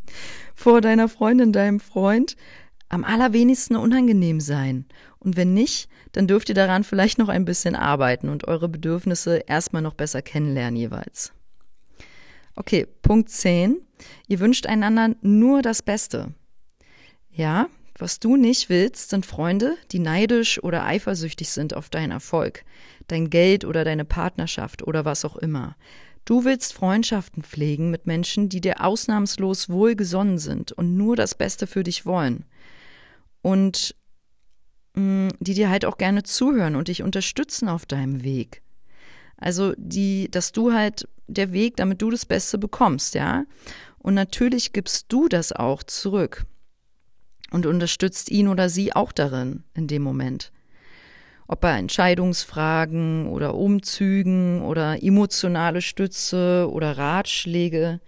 vor 0.56 0.80
deiner 0.80 1.08
Freundin, 1.08 1.52
deinem 1.52 1.78
Freund 1.78 2.36
am 2.88 3.04
allerwenigsten 3.04 3.76
unangenehm 3.76 4.40
sein. 4.40 4.86
Und 5.20 5.36
wenn 5.36 5.54
nicht, 5.54 5.88
dann 6.10 6.26
dürft 6.26 6.48
ihr 6.48 6.56
daran 6.56 6.82
vielleicht 6.82 7.18
noch 7.18 7.28
ein 7.28 7.44
bisschen 7.44 7.76
arbeiten 7.76 8.28
und 8.28 8.48
eure 8.48 8.68
Bedürfnisse 8.68 9.44
erstmal 9.46 9.82
noch 9.82 9.94
besser 9.94 10.22
kennenlernen 10.22 10.76
jeweils. 10.76 11.32
Okay, 12.60 12.86
Punkt 13.00 13.30
10. 13.30 13.80
Ihr 14.28 14.38
wünscht 14.38 14.66
einander 14.66 15.16
nur 15.22 15.62
das 15.62 15.80
Beste. 15.80 16.34
Ja, 17.30 17.68
was 17.96 18.20
du 18.20 18.36
nicht 18.36 18.68
willst, 18.68 19.08
sind 19.08 19.24
Freunde, 19.24 19.78
die 19.92 19.98
neidisch 19.98 20.62
oder 20.62 20.84
eifersüchtig 20.84 21.48
sind 21.48 21.72
auf 21.72 21.88
deinen 21.88 22.10
Erfolg, 22.10 22.66
dein 23.08 23.30
Geld 23.30 23.64
oder 23.64 23.82
deine 23.82 24.04
Partnerschaft 24.04 24.86
oder 24.86 25.06
was 25.06 25.24
auch 25.24 25.36
immer. 25.36 25.74
Du 26.26 26.44
willst 26.44 26.74
Freundschaften 26.74 27.42
pflegen 27.42 27.90
mit 27.90 28.06
Menschen, 28.06 28.50
die 28.50 28.60
dir 28.60 28.84
ausnahmslos 28.84 29.70
wohlgesonnen 29.70 30.36
sind 30.36 30.70
und 30.70 30.98
nur 30.98 31.16
das 31.16 31.34
Beste 31.34 31.66
für 31.66 31.82
dich 31.82 32.04
wollen. 32.04 32.44
Und 33.40 33.96
mh, 34.96 35.02
mm, 35.02 35.28
die 35.40 35.54
dir 35.54 35.70
halt 35.70 35.86
auch 35.86 35.96
gerne 35.96 36.24
zuhören 36.24 36.76
und 36.76 36.88
dich 36.88 37.02
unterstützen 37.02 37.70
auf 37.70 37.86
deinem 37.86 38.22
Weg. 38.22 38.60
Also 39.40 39.72
die, 39.76 40.30
dass 40.30 40.52
du 40.52 40.72
halt 40.72 41.08
der 41.26 41.52
Weg, 41.52 41.76
damit 41.76 42.02
du 42.02 42.10
das 42.10 42.26
Beste 42.26 42.58
bekommst, 42.58 43.14
ja. 43.14 43.44
Und 43.98 44.14
natürlich 44.14 44.72
gibst 44.72 45.06
du 45.08 45.28
das 45.28 45.52
auch 45.52 45.82
zurück 45.82 46.46
und 47.50 47.66
unterstützt 47.66 48.30
ihn 48.30 48.48
oder 48.48 48.68
sie 48.68 48.94
auch 48.94 49.12
darin 49.12 49.64
in 49.74 49.86
dem 49.86 50.02
Moment. 50.02 50.52
Ob 51.46 51.60
bei 51.60 51.76
Entscheidungsfragen 51.76 53.28
oder 53.28 53.56
Umzügen 53.56 54.62
oder 54.62 55.02
emotionale 55.02 55.82
Stütze 55.82 56.68
oder 56.70 56.96
Ratschläge, 56.96 58.00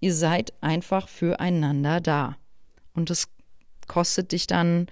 ihr 0.00 0.14
seid 0.14 0.52
einfach 0.60 1.08
füreinander 1.08 2.00
da. 2.00 2.36
Und 2.92 3.10
es 3.10 3.28
kostet 3.86 4.32
dich 4.32 4.46
dann 4.46 4.86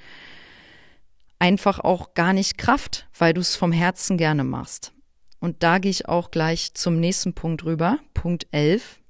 einfach 1.38 1.80
auch 1.80 2.14
gar 2.14 2.32
nicht 2.32 2.56
Kraft, 2.56 3.06
weil 3.16 3.34
du 3.34 3.40
es 3.40 3.56
vom 3.56 3.72
Herzen 3.72 4.16
gerne 4.16 4.42
machst. 4.42 4.92
Und 5.40 5.62
da 5.62 5.78
gehe 5.78 5.90
ich 5.90 6.08
auch 6.08 6.30
gleich 6.30 6.74
zum 6.74 6.98
nächsten 6.98 7.32
Punkt 7.32 7.64
rüber, 7.64 7.98
Punkt 8.14 8.46
11. 8.50 9.00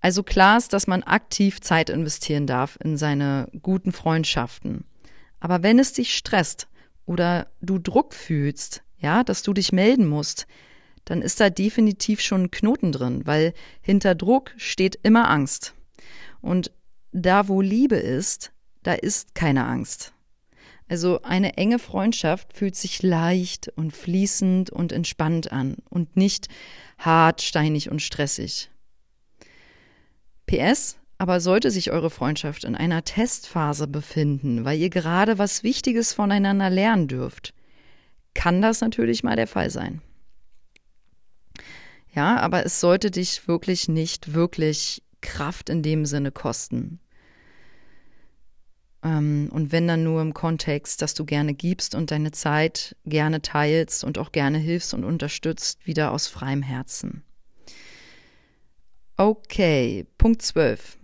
Also 0.00 0.22
klar 0.22 0.58
ist, 0.58 0.72
dass 0.72 0.86
man 0.86 1.02
aktiv 1.02 1.60
Zeit 1.60 1.88
investieren 1.88 2.46
darf 2.46 2.78
in 2.82 2.96
seine 2.96 3.48
guten 3.62 3.92
Freundschaften. 3.92 4.84
Aber 5.40 5.62
wenn 5.62 5.78
es 5.78 5.92
dich 5.92 6.14
stresst 6.14 6.68
oder 7.06 7.48
du 7.60 7.78
Druck 7.78 8.14
fühlst, 8.14 8.82
ja, 8.98 9.24
dass 9.24 9.42
du 9.42 9.52
dich 9.52 9.72
melden 9.72 10.06
musst, 10.06 10.46
dann 11.04 11.20
ist 11.20 11.40
da 11.40 11.50
definitiv 11.50 12.20
schon 12.20 12.44
ein 12.44 12.50
Knoten 12.50 12.92
drin, 12.92 13.26
weil 13.26 13.52
hinter 13.82 14.14
Druck 14.14 14.52
steht 14.56 14.98
immer 15.02 15.28
Angst. 15.28 15.74
Und 16.40 16.72
da, 17.12 17.48
wo 17.48 17.60
Liebe 17.60 17.96
ist, 17.96 18.52
da 18.82 18.94
ist 18.94 19.34
keine 19.34 19.66
Angst. 19.66 20.13
Also 20.88 21.22
eine 21.22 21.56
enge 21.56 21.78
Freundschaft 21.78 22.52
fühlt 22.52 22.76
sich 22.76 23.02
leicht 23.02 23.68
und 23.76 23.96
fließend 23.96 24.70
und 24.70 24.92
entspannt 24.92 25.50
an 25.50 25.76
und 25.88 26.16
nicht 26.16 26.48
hart, 26.98 27.40
steinig 27.40 27.90
und 27.90 28.02
stressig. 28.02 28.70
PS, 30.46 30.96
aber 31.16 31.40
sollte 31.40 31.70
sich 31.70 31.90
eure 31.90 32.10
Freundschaft 32.10 32.64
in 32.64 32.74
einer 32.74 33.02
Testphase 33.02 33.86
befinden, 33.86 34.64
weil 34.64 34.78
ihr 34.78 34.90
gerade 34.90 35.38
was 35.38 35.62
Wichtiges 35.62 36.12
voneinander 36.12 36.68
lernen 36.68 37.08
dürft, 37.08 37.54
kann 38.34 38.60
das 38.60 38.80
natürlich 38.80 39.22
mal 39.22 39.36
der 39.36 39.46
Fall 39.46 39.70
sein. 39.70 40.02
Ja, 42.14 42.36
aber 42.36 42.64
es 42.64 42.80
sollte 42.80 43.10
dich 43.10 43.48
wirklich 43.48 43.88
nicht 43.88 44.34
wirklich 44.34 45.02
Kraft 45.20 45.70
in 45.70 45.82
dem 45.82 46.04
Sinne 46.04 46.30
kosten. 46.30 47.00
Ähm, 49.04 49.50
und 49.52 49.70
wenn 49.70 49.86
dann 49.86 50.02
nur 50.02 50.22
im 50.22 50.34
Kontext, 50.34 51.02
dass 51.02 51.14
du 51.14 51.24
gerne 51.24 51.54
gibst 51.54 51.94
und 51.94 52.10
deine 52.10 52.32
Zeit 52.32 52.96
gerne 53.04 53.42
teilst 53.42 54.02
und 54.02 54.18
auch 54.18 54.32
gerne 54.32 54.58
hilfst 54.58 54.94
und 54.94 55.04
unterstützt, 55.04 55.86
wieder 55.86 56.10
aus 56.10 56.26
freiem 56.26 56.62
Herzen. 56.62 57.22
Okay, 59.16 60.06
Punkt 60.18 60.42
12. 60.42 60.98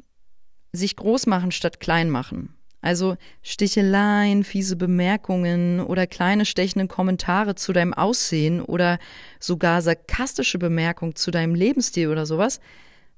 Sich 0.73 0.97
groß 0.97 1.26
machen 1.26 1.52
statt 1.52 1.78
klein 1.78 2.11
machen. 2.11 2.57
Also 2.80 3.16
Sticheleien, 3.42 4.42
fiese 4.42 4.75
Bemerkungen 4.75 5.80
oder 5.80 6.07
kleine 6.07 6.47
stechende 6.47 6.87
Kommentare 6.87 7.54
zu 7.54 7.73
deinem 7.73 7.92
Aussehen 7.92 8.62
oder 8.62 8.99
sogar 9.38 9.83
sarkastische 9.83 10.59
Bemerkungen 10.59 11.14
zu 11.14 11.30
deinem 11.30 11.54
Lebensstil 11.54 12.09
oder 12.09 12.25
sowas, 12.25 12.59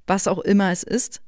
was 0.06 0.26
auch 0.26 0.40
immer 0.40 0.72
es 0.72 0.82
ist, 0.82 1.22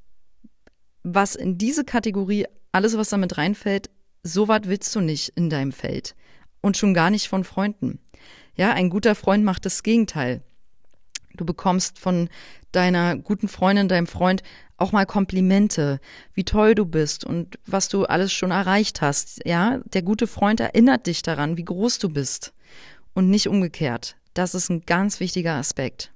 was 1.05 1.37
in 1.37 1.59
diese 1.59 1.85
Kategorie, 1.85 2.47
alles 2.75 2.97
was 2.97 3.09
damit 3.09 3.39
reinfällt, 3.39 3.91
so 4.23 4.49
was 4.49 4.63
willst 4.65 4.95
du 4.97 5.01
nicht 5.01 5.31
in 5.37 5.49
deinem 5.49 5.73
Feld. 5.73 6.15
Und 6.61 6.77
schon 6.77 6.95
gar 6.95 7.11
nicht 7.11 7.29
von 7.29 7.45
Freunden. 7.45 8.01
Ja, 8.57 8.73
ein 8.73 8.91
guter 8.91 9.15
Freund 9.15 9.45
macht 9.45 9.67
das 9.67 9.83
Gegenteil. 9.83 10.43
Du 11.35 11.45
bekommst 11.45 11.99
von 11.99 12.29
deiner 12.73 13.17
guten 13.17 13.49
Freundin, 13.49 13.89
deinem 13.89 14.07
Freund 14.07 14.43
auch 14.77 14.93
mal 14.93 15.07
Komplimente, 15.07 16.01
wie 16.33 16.45
toll 16.45 16.75
du 16.75 16.85
bist 16.85 17.25
und 17.25 17.59
was 17.67 17.89
du 17.89 18.05
alles 18.05 18.33
schon 18.33 18.51
erreicht 18.51 19.01
hast. 19.01 19.41
Ja, 19.45 19.79
der 19.85 20.03
gute 20.03 20.27
Freund 20.27 20.61
erinnert 20.61 21.07
dich 21.07 21.23
daran, 21.23 21.57
wie 21.57 21.65
groß 21.65 21.99
du 21.99 22.09
bist 22.09 22.55
und 23.15 23.31
nicht 23.31 23.49
umgekehrt. 23.49 24.17
Das 24.33 24.55
ist 24.55 24.69
ein 24.69 24.85
ganz 24.85 25.21
wichtiger 25.21 25.55
Aspekt. 25.55 26.13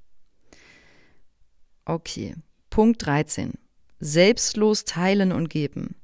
Okay, 1.85 2.35
Punkt 2.71 3.05
13. 3.07 3.55
Selbstlos 4.01 4.85
teilen 4.85 5.33
und 5.33 5.51
geben. 5.51 5.95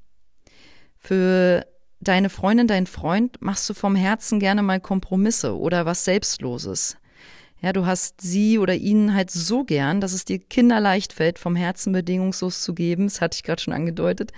Für 1.04 1.66
deine 2.00 2.30
Freundin, 2.30 2.66
deinen 2.66 2.86
Freund 2.86 3.42
machst 3.42 3.68
du 3.68 3.74
vom 3.74 3.94
Herzen 3.94 4.40
gerne 4.40 4.62
mal 4.62 4.80
Kompromisse 4.80 5.54
oder 5.58 5.84
was 5.84 6.06
Selbstloses. 6.06 6.96
Ja, 7.60 7.74
du 7.74 7.84
hast 7.84 8.22
sie 8.22 8.58
oder 8.58 8.74
ihn 8.74 9.14
halt 9.14 9.30
so 9.30 9.64
gern, 9.64 10.00
dass 10.00 10.14
es 10.14 10.24
dir 10.24 10.38
kinderleicht 10.38 11.12
fällt, 11.12 11.38
vom 11.38 11.56
Herzen 11.56 11.92
bedingungslos 11.92 12.62
zu 12.62 12.74
geben. 12.74 13.04
Das 13.04 13.20
hatte 13.20 13.36
ich 13.36 13.42
gerade 13.42 13.60
schon 13.60 13.74
angedeutet. 13.74 14.32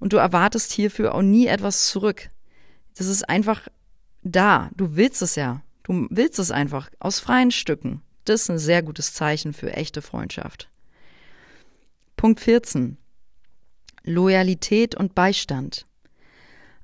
Und 0.00 0.12
du 0.12 0.18
erwartest 0.18 0.72
hierfür 0.72 1.14
auch 1.14 1.22
nie 1.22 1.46
etwas 1.46 1.88
zurück. 1.88 2.28
Das 2.96 3.06
ist 3.06 3.26
einfach 3.26 3.68
da. 4.22 4.70
Du 4.76 4.96
willst 4.96 5.22
es 5.22 5.34
ja. 5.34 5.62
Du 5.82 6.08
willst 6.10 6.38
es 6.38 6.50
einfach 6.50 6.90
aus 7.00 7.20
freien 7.20 7.50
Stücken. 7.52 8.02
Das 8.26 8.42
ist 8.42 8.50
ein 8.50 8.58
sehr 8.58 8.82
gutes 8.82 9.14
Zeichen 9.14 9.54
für 9.54 9.72
echte 9.72 10.02
Freundschaft. 10.02 10.68
Punkt 12.16 12.40
14. 12.40 12.98
Loyalität 14.04 14.94
und 14.94 15.14
Beistand. 15.14 15.86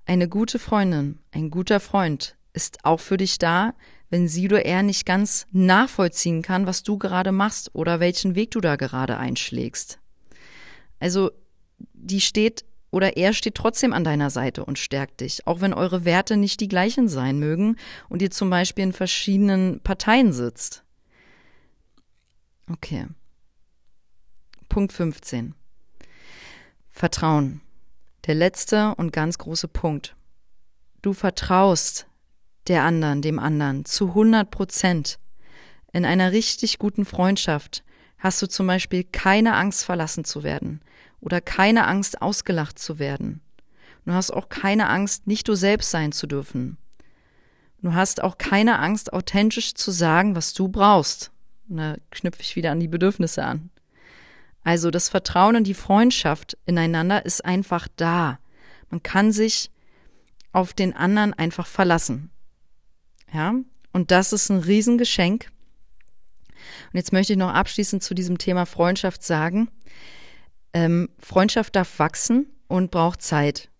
Eine 0.08 0.26
gute 0.26 0.58
Freundin, 0.58 1.18
ein 1.32 1.50
guter 1.50 1.80
Freund 1.80 2.34
ist 2.54 2.82
auch 2.82 2.98
für 2.98 3.18
dich 3.18 3.36
da, 3.36 3.74
wenn 4.08 4.26
sie 4.26 4.46
oder 4.46 4.64
er 4.64 4.82
nicht 4.82 5.04
ganz 5.04 5.46
nachvollziehen 5.52 6.40
kann, 6.40 6.64
was 6.64 6.82
du 6.82 6.96
gerade 6.96 7.30
machst 7.30 7.74
oder 7.74 8.00
welchen 8.00 8.34
Weg 8.34 8.52
du 8.52 8.62
da 8.62 8.76
gerade 8.76 9.18
einschlägst. 9.18 9.98
Also 10.98 11.30
die 11.92 12.22
steht 12.22 12.64
oder 12.90 13.18
er 13.18 13.34
steht 13.34 13.54
trotzdem 13.54 13.92
an 13.92 14.02
deiner 14.02 14.30
Seite 14.30 14.64
und 14.64 14.78
stärkt 14.78 15.20
dich, 15.20 15.46
auch 15.46 15.60
wenn 15.60 15.74
eure 15.74 16.06
Werte 16.06 16.38
nicht 16.38 16.60
die 16.60 16.68
gleichen 16.68 17.06
sein 17.06 17.38
mögen 17.38 17.76
und 18.08 18.22
ihr 18.22 18.30
zum 18.30 18.48
Beispiel 18.48 18.84
in 18.84 18.94
verschiedenen 18.94 19.80
Parteien 19.80 20.32
sitzt. 20.32 20.84
Okay. 22.70 23.08
Punkt 24.70 24.94
15. 24.94 25.54
Vertrauen. 26.88 27.60
Der 28.28 28.34
letzte 28.34 28.94
und 28.96 29.10
ganz 29.10 29.38
große 29.38 29.68
Punkt. 29.68 30.14
Du 31.00 31.14
vertraust 31.14 32.06
der 32.66 32.82
anderen, 32.82 33.22
dem 33.22 33.38
anderen 33.38 33.86
zu 33.86 34.08
100 34.08 34.50
Prozent. 34.50 35.18
In 35.94 36.04
einer 36.04 36.30
richtig 36.30 36.78
guten 36.78 37.06
Freundschaft 37.06 37.82
hast 38.18 38.42
du 38.42 38.46
zum 38.46 38.66
Beispiel 38.66 39.02
keine 39.02 39.54
Angst, 39.54 39.82
verlassen 39.82 40.24
zu 40.24 40.42
werden 40.42 40.82
oder 41.22 41.40
keine 41.40 41.86
Angst, 41.86 42.20
ausgelacht 42.20 42.78
zu 42.78 42.98
werden. 42.98 43.40
Du 44.04 44.12
hast 44.12 44.30
auch 44.30 44.50
keine 44.50 44.90
Angst, 44.90 45.26
nicht 45.26 45.48
du 45.48 45.54
selbst 45.54 45.90
sein 45.90 46.12
zu 46.12 46.26
dürfen. 46.26 46.76
Du 47.80 47.94
hast 47.94 48.22
auch 48.22 48.36
keine 48.36 48.78
Angst, 48.78 49.14
authentisch 49.14 49.72
zu 49.72 49.90
sagen, 49.90 50.36
was 50.36 50.52
du 50.52 50.68
brauchst. 50.68 51.30
Und 51.70 51.78
da 51.78 51.96
knüpfe 52.10 52.42
ich 52.42 52.56
wieder 52.56 52.72
an 52.72 52.80
die 52.80 52.88
Bedürfnisse 52.88 53.42
an. 53.42 53.70
Also 54.68 54.90
das 54.90 55.08
Vertrauen 55.08 55.56
und 55.56 55.66
die 55.66 55.72
Freundschaft 55.72 56.58
ineinander 56.66 57.24
ist 57.24 57.42
einfach 57.42 57.88
da. 57.96 58.38
Man 58.90 59.02
kann 59.02 59.32
sich 59.32 59.70
auf 60.52 60.74
den 60.74 60.94
anderen 60.94 61.32
einfach 61.32 61.66
verlassen. 61.66 62.30
Ja, 63.32 63.54
und 63.94 64.10
das 64.10 64.34
ist 64.34 64.50
ein 64.50 64.58
Riesengeschenk. 64.58 65.50
Und 66.92 66.96
jetzt 66.98 67.14
möchte 67.14 67.32
ich 67.32 67.38
noch 67.38 67.54
abschließend 67.54 68.02
zu 68.02 68.12
diesem 68.12 68.36
Thema 68.36 68.66
Freundschaft 68.66 69.24
sagen. 69.24 69.70
Ähm, 70.74 71.08
Freundschaft 71.18 71.74
darf 71.74 71.98
wachsen 71.98 72.52
und 72.66 72.90
braucht 72.90 73.22
Zeit. 73.22 73.70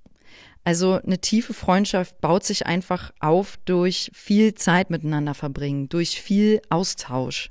Also 0.64 0.94
eine 0.94 1.20
tiefe 1.20 1.52
Freundschaft 1.52 2.18
baut 2.22 2.44
sich 2.44 2.64
einfach 2.64 3.12
auf 3.20 3.58
durch 3.66 4.10
viel 4.14 4.54
Zeit 4.54 4.88
miteinander 4.88 5.34
verbringen, 5.34 5.90
durch 5.90 6.22
viel 6.22 6.62
Austausch. 6.70 7.50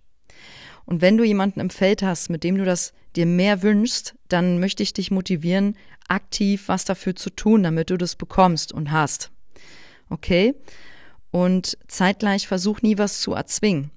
Und 0.87 1.01
wenn 1.01 1.17
du 1.17 1.25
jemanden 1.25 1.59
im 1.59 1.69
Feld 1.69 2.01
hast, 2.01 2.29
mit 2.29 2.45
dem 2.45 2.57
du 2.57 2.63
das 2.63 2.93
dir 3.15 3.25
mehr 3.25 3.61
wünschst, 3.61 4.15
dann 4.29 4.59
möchte 4.59 4.81
ich 4.81 4.93
dich 4.93 5.11
motivieren, 5.11 5.75
aktiv 6.07 6.63
was 6.67 6.85
dafür 6.85 7.13
zu 7.13 7.29
tun, 7.29 7.61
damit 7.61 7.89
du 7.89 7.97
das 7.97 8.15
bekommst 8.15 8.71
und 8.71 8.91
hast. 8.91 9.29
Okay? 10.09 10.55
Und 11.29 11.77
zeitgleich 11.89 12.47
versuch 12.47 12.81
nie 12.81 12.97
was 12.97 13.19
zu 13.19 13.33
erzwingen. 13.33 13.91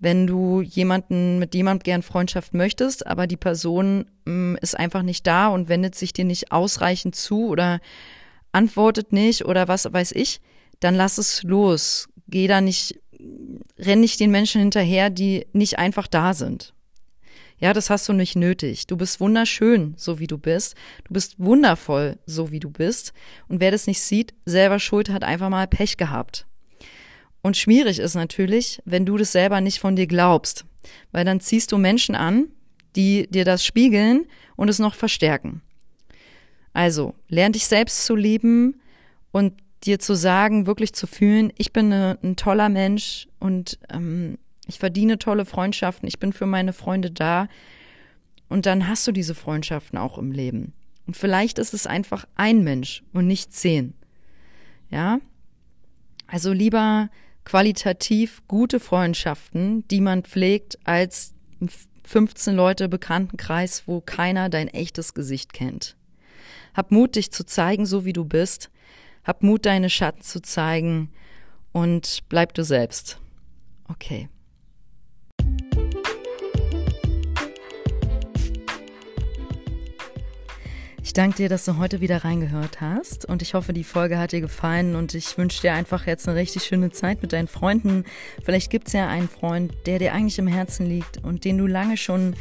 Wenn 0.00 0.26
du 0.26 0.62
jemanden 0.62 1.38
mit 1.38 1.54
jemandem 1.54 1.84
gern 1.84 2.02
Freundschaft 2.02 2.54
möchtest, 2.54 3.06
aber 3.06 3.28
die 3.28 3.36
Person 3.36 4.06
mh, 4.24 4.32
mm, 4.32 4.58
ist 4.60 4.76
einfach 4.76 5.02
nicht 5.02 5.24
da 5.28 5.46
und 5.46 5.68
wendet 5.68 5.94
sich 5.94 6.12
dir 6.12 6.24
nicht 6.24 6.50
ausreichend 6.50 7.14
zu 7.14 7.46
oder 7.46 7.80
antwortet 8.50 9.12
nicht 9.12 9.44
oder 9.44 9.68
was 9.68 9.90
weiß 9.90 10.10
ich, 10.12 10.40
dann 10.80 10.96
lass 10.96 11.18
es 11.18 11.44
los. 11.44 12.08
Geh 12.26 12.48
da 12.48 12.60
nicht 12.60 12.98
renn 13.78 14.00
nicht 14.00 14.20
den 14.20 14.30
Menschen 14.30 14.60
hinterher, 14.60 15.10
die 15.10 15.46
nicht 15.52 15.78
einfach 15.78 16.06
da 16.06 16.34
sind. 16.34 16.74
Ja, 17.58 17.72
das 17.72 17.90
hast 17.90 18.08
du 18.08 18.12
nicht 18.12 18.34
nötig. 18.34 18.88
Du 18.88 18.96
bist 18.96 19.20
wunderschön, 19.20 19.94
so 19.96 20.18
wie 20.18 20.26
du 20.26 20.36
bist. 20.36 20.74
Du 21.04 21.14
bist 21.14 21.36
wundervoll, 21.38 22.18
so 22.26 22.50
wie 22.50 22.58
du 22.58 22.70
bist. 22.70 23.12
Und 23.46 23.60
wer 23.60 23.70
das 23.70 23.86
nicht 23.86 24.00
sieht, 24.00 24.34
selber 24.44 24.80
schuld, 24.80 25.10
hat 25.10 25.22
einfach 25.22 25.48
mal 25.48 25.68
Pech 25.68 25.96
gehabt. 25.96 26.46
Und 27.40 27.56
schwierig 27.56 28.00
ist 28.00 28.14
natürlich, 28.14 28.80
wenn 28.84 29.06
du 29.06 29.16
das 29.16 29.30
selber 29.30 29.60
nicht 29.60 29.78
von 29.78 29.94
dir 29.94 30.08
glaubst. 30.08 30.64
Weil 31.12 31.24
dann 31.24 31.38
ziehst 31.38 31.70
du 31.70 31.78
Menschen 31.78 32.16
an, 32.16 32.48
die 32.96 33.28
dir 33.30 33.44
das 33.44 33.64
spiegeln 33.64 34.26
und 34.56 34.68
es 34.68 34.80
noch 34.80 34.96
verstärken. 34.96 35.62
Also, 36.72 37.14
lern 37.28 37.52
dich 37.52 37.66
selbst 37.66 38.04
zu 38.04 38.16
lieben 38.16 38.80
und 39.30 39.54
dir 39.84 39.98
zu 39.98 40.14
sagen, 40.14 40.66
wirklich 40.66 40.92
zu 40.92 41.06
fühlen, 41.06 41.52
ich 41.56 41.72
bin 41.72 41.92
eine, 41.92 42.18
ein 42.22 42.36
toller 42.36 42.68
Mensch 42.68 43.28
und 43.38 43.78
ähm, 43.90 44.38
ich 44.66 44.78
verdiene 44.78 45.18
tolle 45.18 45.44
Freundschaften, 45.44 46.08
ich 46.08 46.18
bin 46.18 46.32
für 46.32 46.46
meine 46.46 46.72
Freunde 46.72 47.10
da. 47.10 47.48
Und 48.48 48.66
dann 48.66 48.86
hast 48.86 49.06
du 49.06 49.12
diese 49.12 49.34
Freundschaften 49.34 49.98
auch 49.98 50.18
im 50.18 50.30
Leben. 50.30 50.74
Und 51.06 51.16
vielleicht 51.16 51.58
ist 51.58 51.74
es 51.74 51.86
einfach 51.86 52.26
ein 52.36 52.62
Mensch 52.62 53.02
und 53.12 53.26
nicht 53.26 53.52
zehn. 53.52 53.94
Ja? 54.90 55.20
Also 56.26 56.52
lieber 56.52 57.10
qualitativ 57.44 58.42
gute 58.46 58.78
Freundschaften, 58.78 59.86
die 59.88 60.00
man 60.00 60.22
pflegt, 60.22 60.78
als 60.84 61.34
15 62.04 62.54
Leute 62.54 62.88
Bekanntenkreis, 62.88 63.84
wo 63.86 64.00
keiner 64.00 64.48
dein 64.48 64.68
echtes 64.68 65.14
Gesicht 65.14 65.52
kennt. 65.52 65.96
Hab 66.74 66.90
Mut, 66.90 67.16
dich 67.16 67.32
zu 67.32 67.44
zeigen, 67.44 67.86
so 67.86 68.04
wie 68.04 68.12
du 68.12 68.24
bist. 68.24 68.70
Hab 69.24 69.44
Mut, 69.44 69.66
deine 69.66 69.88
Schatten 69.88 70.22
zu 70.22 70.42
zeigen 70.42 71.10
und 71.70 72.24
bleib 72.28 72.54
du 72.54 72.64
selbst. 72.64 73.20
Okay. 73.88 74.28
Ich 81.04 81.12
danke 81.12 81.36
dir, 81.36 81.48
dass 81.48 81.64
du 81.64 81.76
heute 81.78 82.00
wieder 82.00 82.24
reingehört 82.24 82.80
hast 82.80 83.24
und 83.24 83.42
ich 83.42 83.54
hoffe, 83.54 83.72
die 83.72 83.84
Folge 83.84 84.18
hat 84.18 84.32
dir 84.32 84.40
gefallen 84.40 84.96
und 84.96 85.14
ich 85.14 85.36
wünsche 85.38 85.60
dir 85.60 85.74
einfach 85.74 86.06
jetzt 86.06 86.26
eine 86.26 86.38
richtig 86.38 86.64
schöne 86.64 86.90
Zeit 86.90 87.22
mit 87.22 87.32
deinen 87.32 87.48
Freunden. 87.48 88.04
Vielleicht 88.42 88.70
gibt 88.70 88.88
es 88.88 88.92
ja 88.92 89.08
einen 89.08 89.28
Freund, 89.28 89.72
der 89.86 89.98
dir 89.98 90.14
eigentlich 90.14 90.38
im 90.38 90.46
Herzen 90.48 90.86
liegt 90.86 91.18
und 91.18 91.44
den 91.44 91.58
du 91.58 91.66
lange 91.66 91.96
schon 91.96 92.34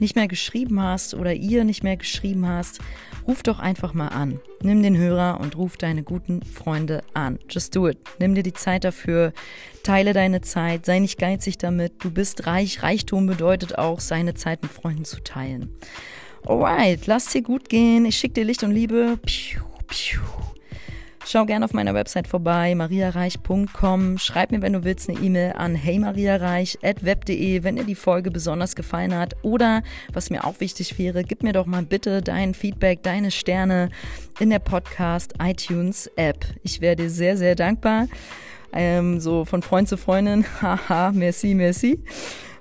nicht 0.00 0.16
mehr 0.16 0.28
geschrieben 0.28 0.80
hast 0.80 1.14
oder 1.14 1.32
ihr 1.32 1.64
nicht 1.64 1.82
mehr 1.82 1.96
geschrieben 1.96 2.46
hast, 2.46 2.80
ruf 3.26 3.42
doch 3.42 3.58
einfach 3.58 3.94
mal 3.94 4.08
an. 4.08 4.40
Nimm 4.62 4.82
den 4.82 4.96
Hörer 4.96 5.40
und 5.40 5.56
ruf 5.56 5.76
deine 5.76 6.02
guten 6.02 6.42
Freunde 6.42 7.02
an. 7.14 7.38
Just 7.48 7.74
do 7.76 7.88
it. 7.88 7.98
Nimm 8.18 8.34
dir 8.34 8.42
die 8.42 8.52
Zeit 8.52 8.84
dafür. 8.84 9.32
Teile 9.82 10.12
deine 10.12 10.40
Zeit. 10.40 10.86
Sei 10.86 10.98
nicht 10.98 11.18
geizig 11.18 11.58
damit. 11.58 11.92
Du 12.02 12.10
bist 12.10 12.46
reich. 12.46 12.82
Reichtum 12.82 13.26
bedeutet 13.26 13.78
auch, 13.78 14.00
seine 14.00 14.34
Zeit 14.34 14.62
mit 14.62 14.72
Freunden 14.72 15.04
zu 15.04 15.22
teilen. 15.22 15.74
Alright, 16.46 17.06
lass 17.06 17.26
dir 17.26 17.42
gut 17.42 17.68
gehen. 17.68 18.04
Ich 18.04 18.16
schicke 18.16 18.34
dir 18.34 18.44
Licht 18.44 18.62
und 18.62 18.72
Liebe. 18.72 19.18
Piu, 19.24 19.60
piu. 19.86 20.20
Schau 21.26 21.46
gerne 21.46 21.64
auf 21.64 21.72
meiner 21.72 21.94
Website 21.94 22.28
vorbei, 22.28 22.74
mariareich.com. 22.74 24.18
Schreib 24.18 24.50
mir, 24.50 24.60
wenn 24.60 24.74
du 24.74 24.84
willst, 24.84 25.08
eine 25.08 25.18
E-Mail 25.18 25.52
an 25.56 25.74
heymariareich.web.de, 25.74 27.62
wenn 27.62 27.76
dir 27.76 27.84
die 27.84 27.94
Folge 27.94 28.30
besonders 28.30 28.76
gefallen 28.76 29.14
hat. 29.14 29.34
Oder, 29.42 29.82
was 30.12 30.28
mir 30.28 30.44
auch 30.44 30.60
wichtig 30.60 30.98
wäre, 30.98 31.24
gib 31.24 31.42
mir 31.42 31.54
doch 31.54 31.64
mal 31.64 31.82
bitte 31.82 32.20
dein 32.20 32.52
Feedback, 32.52 33.02
deine 33.02 33.30
Sterne 33.30 33.88
in 34.38 34.50
der 34.50 34.58
Podcast 34.58 35.34
iTunes 35.42 36.10
App. 36.16 36.44
Ich 36.62 36.82
wäre 36.82 36.96
dir 36.96 37.08
sehr, 37.08 37.38
sehr 37.38 37.54
dankbar. 37.54 38.06
Ähm, 38.74 39.18
so 39.18 39.46
von 39.46 39.62
Freund 39.62 39.88
zu 39.88 39.96
Freundin. 39.96 40.44
Haha, 40.60 41.12
merci, 41.12 41.54
merci. 41.54 42.00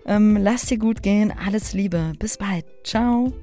Ähm, 0.05 0.37
lass 0.37 0.67
dir 0.67 0.77
gut 0.77 1.03
gehen. 1.03 1.33
Alles 1.45 1.73
Liebe. 1.73 2.13
Bis 2.17 2.37
bald. 2.37 2.65
Ciao. 2.83 3.33